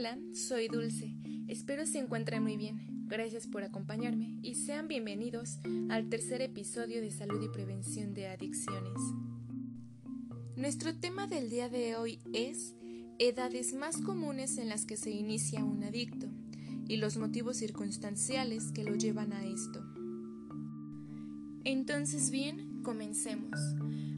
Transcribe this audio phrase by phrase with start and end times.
[0.00, 1.14] Hola, soy Dulce.
[1.46, 3.06] Espero se encuentren muy bien.
[3.06, 5.58] Gracias por acompañarme y sean bienvenidos
[5.90, 8.98] al tercer episodio de Salud y Prevención de Adicciones.
[10.56, 12.74] Nuestro tema del día de hoy es
[13.18, 16.28] edades más comunes en las que se inicia un adicto
[16.88, 19.84] y los motivos circunstanciales que lo llevan a esto.
[21.64, 23.60] Entonces bien, comencemos.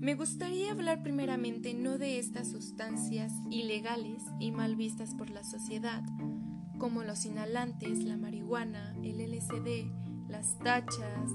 [0.00, 6.04] Me gustaría hablar primeramente no de estas sustancias ilegales y mal vistas por la sociedad,
[6.78, 9.90] como los inhalantes, la marihuana, el LSD,
[10.28, 11.32] las tachas,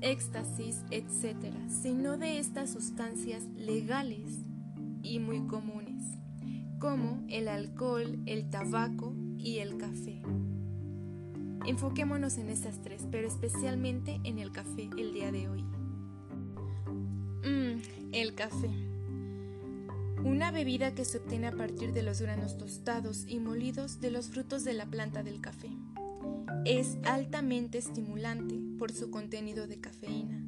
[0.00, 4.38] éxtasis, etc., sino de estas sustancias legales
[5.02, 6.02] y muy comunes,
[6.78, 10.22] como el alcohol, el tabaco y el café.
[11.66, 15.71] Enfoquémonos en estas tres, pero especialmente en el café el día de hoy.
[17.44, 17.80] Mmm,
[18.12, 18.70] el café.
[20.22, 24.28] Una bebida que se obtiene a partir de los granos tostados y molidos de los
[24.28, 25.68] frutos de la planta del café.
[26.64, 30.40] Es altamente estimulante por su contenido de cafeína.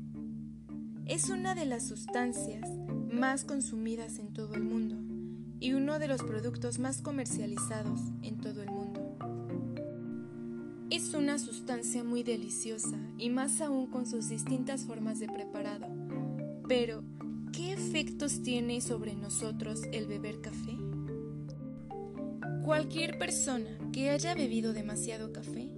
[1.07, 2.71] Es una de las sustancias
[3.11, 4.97] más consumidas en todo el mundo
[5.59, 9.17] y uno de los productos más comercializados en todo el mundo.
[10.91, 16.04] Es una sustancia muy deliciosa y más aún con sus distintas formas de preparado
[16.69, 17.03] pero,
[17.53, 20.77] ¿qué efectos tiene sobre nosotros el beber café?
[22.65, 25.69] Cualquier persona que haya bebido demasiado café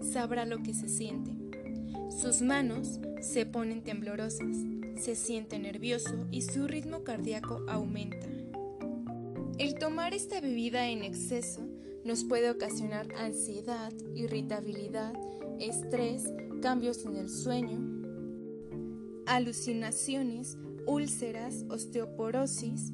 [0.00, 1.32] sabrá lo que se siente.
[2.10, 4.56] Sus manos se ponen temblorosas,
[4.96, 8.26] se siente nervioso y su ritmo cardíaco aumenta.
[9.58, 11.60] El tomar esta bebida en exceso
[12.04, 15.12] nos puede ocasionar ansiedad, irritabilidad,
[15.60, 17.97] estrés, cambios en el sueño,
[19.28, 22.92] alucinaciones, úlceras, osteoporosis,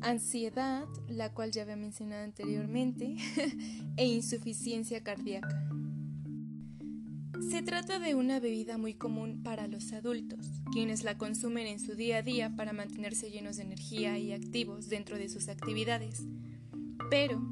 [0.00, 3.16] ansiedad, la cual ya había mencionado anteriormente,
[3.96, 5.68] e insuficiencia cardíaca.
[7.50, 11.96] Se trata de una bebida muy común para los adultos, quienes la consumen en su
[11.96, 16.22] día a día para mantenerse llenos de energía y activos dentro de sus actividades.
[17.10, 17.42] Pero,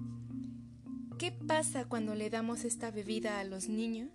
[1.19, 4.11] ¿qué pasa cuando le damos esta bebida a los niños?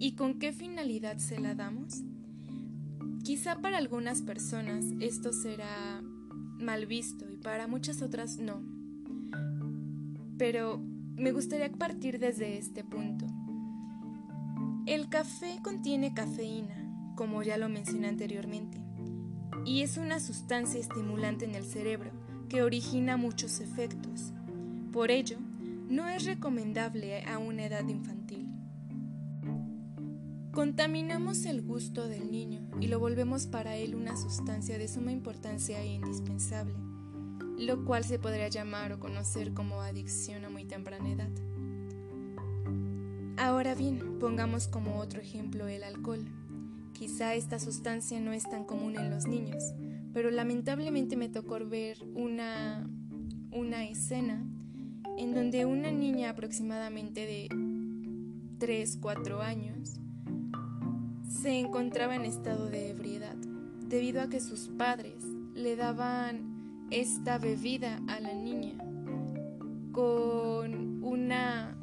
[0.00, 2.02] ¿Y con qué finalidad se la damos?
[3.24, 6.02] Quizá para algunas personas esto será
[6.58, 8.62] mal visto y para muchas otras no.
[10.38, 10.78] Pero
[11.16, 13.26] me gustaría partir desde este punto.
[14.86, 18.78] El café contiene cafeína, como ya lo mencioné anteriormente,
[19.66, 22.10] y es una sustancia estimulante en el cerebro
[22.48, 24.32] que origina muchos efectos.
[24.92, 25.36] Por ello,
[25.88, 28.19] no es recomendable a una edad infantil.
[30.60, 35.80] Contaminamos el gusto del niño y lo volvemos para él una sustancia de suma importancia
[35.80, 36.74] e indispensable,
[37.56, 41.30] lo cual se podría llamar o conocer como adicción a muy temprana edad.
[43.38, 46.26] Ahora bien, pongamos como otro ejemplo el alcohol.
[46.92, 49.64] Quizá esta sustancia no es tan común en los niños,
[50.12, 52.86] pero lamentablemente me tocó ver una,
[53.50, 54.44] una escena
[55.16, 57.48] en donde una niña aproximadamente de
[58.58, 59.99] 3, 4 años
[61.30, 63.36] se encontraba en estado de ebriedad,
[63.86, 65.24] debido a que sus padres
[65.54, 68.74] le daban esta bebida a la niña
[69.92, 71.78] con una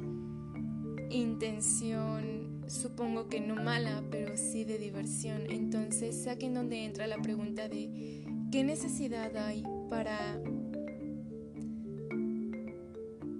[1.10, 5.42] intención, supongo que no mala, pero sí de diversión.
[5.48, 10.18] Entonces, aquí en donde entra la pregunta de qué necesidad hay para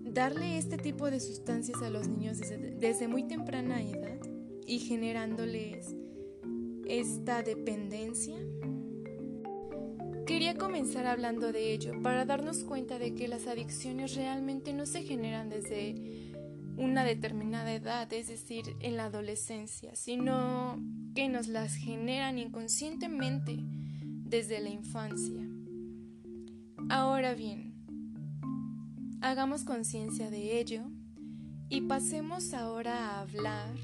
[0.05, 4.28] darle este tipo de sustancias a los niños desde, desde muy temprana edad
[4.69, 5.97] y generándoles
[6.87, 8.37] esta dependencia?
[10.27, 15.03] Quería comenzar hablando de ello para darnos cuenta de que las adicciones realmente no se
[15.03, 15.95] generan desde
[16.77, 20.79] una determinada edad, es decir, en la adolescencia, sino
[21.15, 23.57] que nos las generan inconscientemente
[24.29, 25.43] desde la infancia.
[26.91, 27.75] Ahora bien,
[29.23, 30.85] hagamos conciencia de ello
[31.69, 33.75] y pasemos ahora a hablar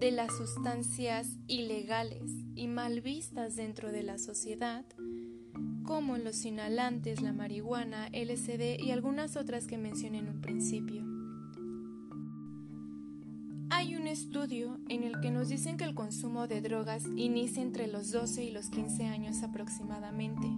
[0.00, 2.22] de las sustancias ilegales
[2.54, 4.86] y mal vistas dentro de la sociedad,
[5.84, 11.04] como los inhalantes, la marihuana, LSD y algunas otras que mencioné en un principio.
[13.68, 17.86] Hay un estudio en el que nos dicen que el consumo de drogas inicia entre
[17.86, 20.48] los 12 y los 15 años aproximadamente,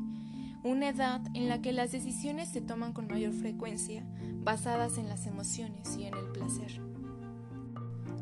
[0.62, 4.06] una edad en la que las decisiones se toman con mayor frecuencia,
[4.44, 6.91] basadas en las emociones y en el placer.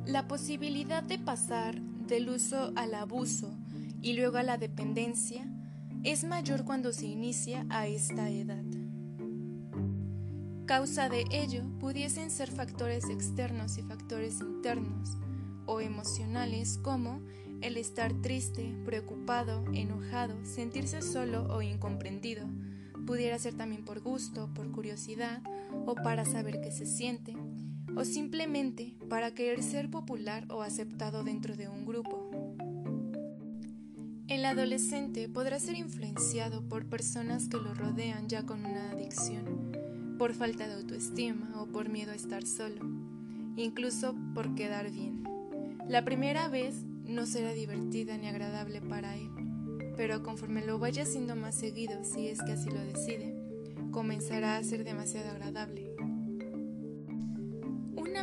[0.06, 3.56] La posibilidad de pasar del uso al abuso
[4.02, 5.46] y luego a la dependencia
[6.02, 8.64] es mayor cuando se inicia a esta edad.
[10.66, 15.16] causa de ello pudiesen ser factores externos y factores internos
[15.66, 17.20] o emocionales como
[17.60, 22.48] el estar triste, preocupado, enojado, sentirse solo o incomprendido.
[23.06, 25.42] Pudiera ser también por gusto, por curiosidad
[25.86, 27.34] o para saber qué se siente,
[28.00, 32.30] o simplemente para querer ser popular o aceptado dentro de un grupo.
[34.26, 40.32] El adolescente podrá ser influenciado por personas que lo rodean ya con una adicción, por
[40.32, 42.80] falta de autoestima o por miedo a estar solo,
[43.56, 45.24] incluso por quedar bien.
[45.86, 49.28] La primera vez no será divertida ni agradable para él,
[49.98, 53.34] pero conforme lo vaya haciendo más seguido, si es que así lo decide,
[53.90, 55.89] comenzará a ser demasiado agradable.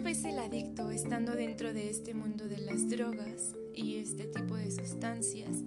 [0.08, 4.72] Vez el adicto estando dentro de este mundo de las drogas y este tipo de
[4.72, 5.66] sustancias,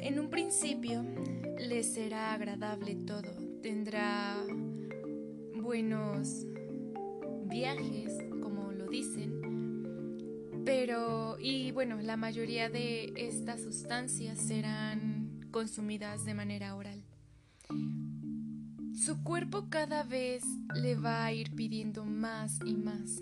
[0.00, 1.04] en un principio
[1.58, 4.36] le será agradable todo, tendrá
[5.60, 6.46] buenos
[7.46, 16.34] viajes, como lo dicen, pero, y bueno, la mayoría de estas sustancias serán consumidas de
[16.34, 17.02] manera oral.
[18.94, 20.44] Su cuerpo cada vez
[20.76, 23.20] le va a ir pidiendo más y más.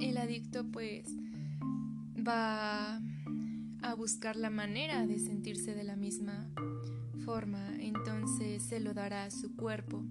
[0.00, 1.06] El adicto pues
[2.16, 3.00] va
[3.82, 6.50] a buscar la manera de sentirse de la misma
[7.24, 10.04] forma, entonces se lo dará a su cuerpo.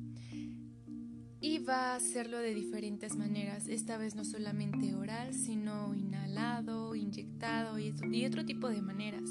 [1.40, 7.78] Y va a hacerlo de diferentes maneras, esta vez no solamente oral, sino inhalado, inyectado
[7.78, 7.94] y,
[8.26, 9.30] otro tipo de maneras.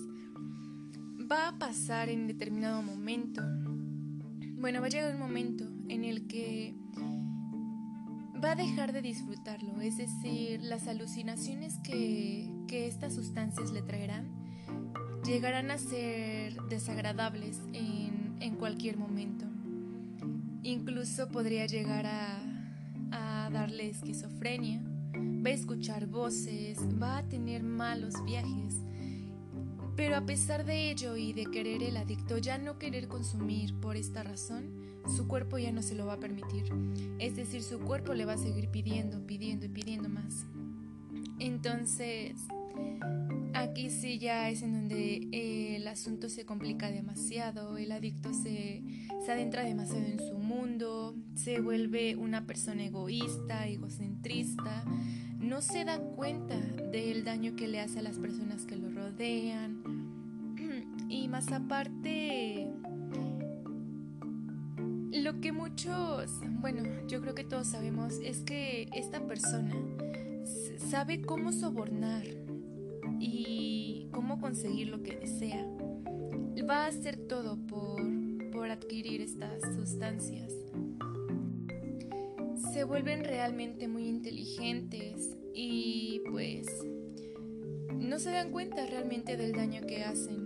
[1.31, 3.43] Va a pasar en determinado momento,
[4.59, 6.75] bueno, va a llegar un momento en el que
[8.42, 14.44] va a dejar de disfrutarlo, es decir, las alucinaciones que, que estas sustancias le traerán
[15.25, 19.46] llegarán a ser desagradables en, en cualquier momento.
[20.62, 22.40] Incluso podría llegar a,
[23.52, 24.82] darle esquizofrenia,
[25.14, 28.75] va a escuchar voces, va a tener malos viajes.
[29.94, 33.96] Pero a pesar de ello y de querer el adicto ya no querer consumir por
[33.96, 36.65] esta razón, su cuerpo ya no se lo va a permitir.
[37.19, 40.47] Es decir, su cuerpo le va a seguir pidiendo, pidiendo y pidiendo más.
[41.39, 42.37] Entonces,
[43.55, 48.83] Aquí sí ya es en donde eh, el asunto se complica demasiado, el adicto se,
[49.25, 54.85] se adentra demasiado en su mundo, se vuelve una persona egoísta, egocentrista,
[55.39, 59.83] no se da cuenta del daño que le hace a las personas que lo rodean
[61.09, 62.69] y más aparte
[65.25, 66.31] lo que muchos,
[66.61, 69.75] bueno, yo creo que todos sabemos es que esta persona
[70.91, 72.26] sabe cómo sobornar
[73.19, 75.67] y cómo conseguir lo que desea.
[76.69, 78.03] Va a hacer todo por,
[78.53, 80.53] por adquirir estas sustancias.
[82.75, 86.67] Se vuelven realmente muy inteligentes y pues
[87.94, 90.44] no se dan cuenta realmente del daño que hacen.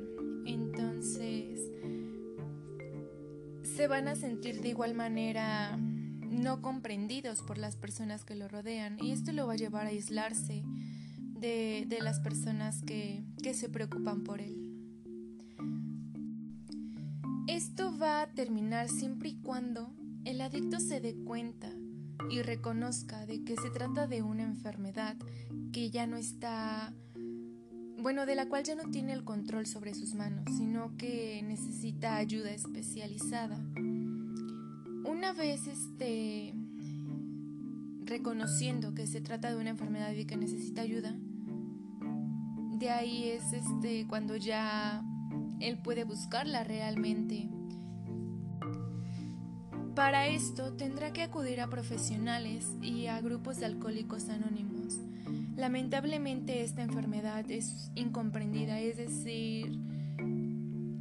[3.78, 8.98] Se van a sentir de igual manera no comprendidos por las personas que lo rodean
[9.00, 10.64] y esto lo va a llevar a aislarse
[11.16, 14.74] de, las personas que, que se preocupan por él.
[17.46, 21.70] Esto va a terminar siempre y cuando el adicto se dé cuenta
[22.32, 25.14] y reconozca de que se trata de una enfermedad
[25.72, 26.92] que ya no está,
[28.00, 32.16] bueno, de la cual ya no tiene el control sobre sus manos, sino que necesita
[32.16, 33.58] ayuda especializada.
[35.04, 36.54] Una vez este
[38.04, 41.14] reconociendo que se trata de una enfermedad y que necesita ayuda,
[42.78, 45.02] de ahí es este cuando ya
[45.60, 47.48] él puede buscarla realmente.
[49.96, 55.00] Para esto tendrá que acudir a profesionales y a grupos de alcohólicos anónimos.
[55.58, 59.76] Lamentablemente esta enfermedad es incomprendida, es decir,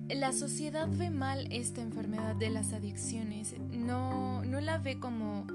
[0.09, 5.45] la sociedad ve mal esta enfermedad de las adicciones, no, no la ve como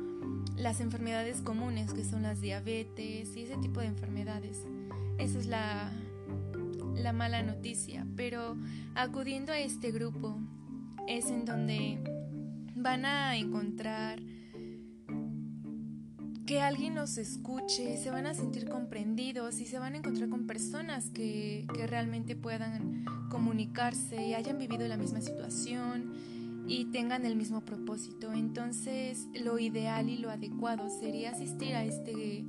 [0.56, 4.62] las enfermedades comunes que son las diabetes y ese tipo de enfermedades.
[5.18, 5.90] Esa es la,
[6.94, 8.56] la mala noticia, pero
[8.94, 10.38] acudiendo a este grupo
[11.08, 11.98] es en donde
[12.76, 14.20] van a encontrar
[16.46, 20.46] que alguien los escuche, se van a sentir comprendidos y se van a encontrar con
[20.46, 26.12] personas que, que realmente puedan comunicarse y hayan vivido la misma situación
[26.66, 28.32] y tengan el mismo propósito.
[28.32, 32.44] Entonces, lo ideal y lo adecuado sería asistir a este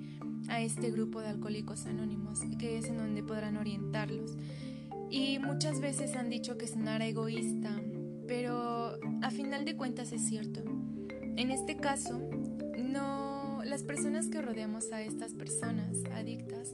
[0.49, 4.35] a este grupo de alcohólicos anónimos, que es en donde podrán orientarlos.
[5.09, 7.81] Y muchas veces han dicho que sonara egoísta,
[8.27, 10.63] pero a final de cuentas es cierto.
[11.35, 12.19] En este caso,
[12.77, 13.22] no
[13.65, 16.71] las personas que rodeamos a estas personas adictas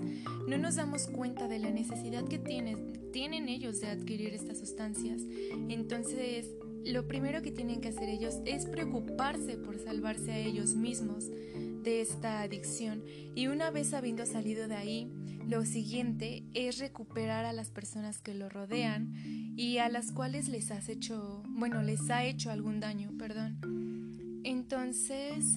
[0.48, 5.22] no nos damos cuenta de la necesidad que tienen, tienen ellos de adquirir estas sustancias.
[5.69, 6.48] Entonces,
[6.86, 12.01] lo primero que tienen que hacer ellos es preocuparse por salvarse a ellos mismos de
[12.01, 13.03] esta adicción
[13.36, 15.12] y una vez habiendo salido de ahí,
[15.48, 19.13] lo siguiente es recuperar a las personas que lo rodean
[19.58, 23.58] y a las cuales les has hecho, bueno, les ha hecho algún daño, perdón.
[24.43, 25.55] Entonces,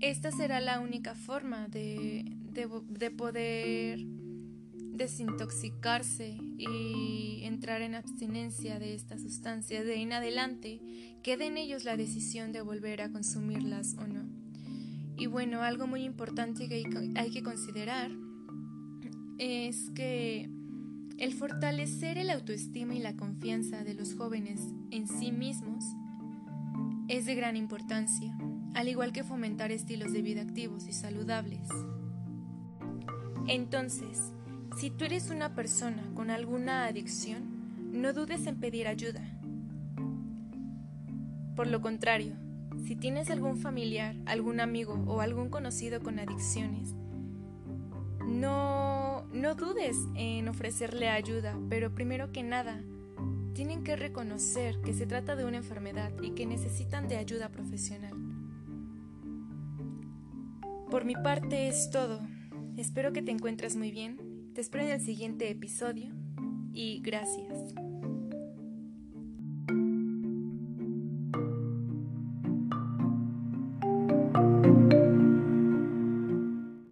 [0.00, 4.00] esta será la única forma de, de, de poder
[4.96, 9.84] desintoxicarse y entrar en abstinencia de esta sustancia.
[9.84, 10.80] De en adelante,
[11.22, 14.24] quede en ellos la decisión de volver a consumirlas o no.
[15.18, 16.84] Y bueno, algo muy importante que
[17.16, 18.10] hay que considerar
[19.38, 20.50] es que
[21.18, 24.60] el fortalecer el autoestima y la confianza de los jóvenes
[24.90, 25.84] en sí mismos
[27.08, 28.36] es de gran importancia,
[28.76, 31.66] al igual que fomentar estilos de vida activos y saludables.
[33.48, 34.34] Entonces,
[34.76, 39.22] si tú eres una persona con alguna adicción, no dudes en pedir ayuda.
[41.56, 42.34] Por lo contrario,
[42.84, 46.94] si tienes algún familiar, algún amigo o algún conocido con adicciones,
[48.26, 52.82] no, no dudes en ofrecerle ayuda, pero primero que nada,
[53.54, 58.35] tienen que reconocer que se trata de una enfermedad y que necesitan de ayuda profesional.
[60.96, 62.22] Por mi parte es todo.
[62.78, 64.16] Espero que te encuentres muy bien
[64.54, 66.14] te espero en el siguiente episodio
[66.72, 67.85] y gracias.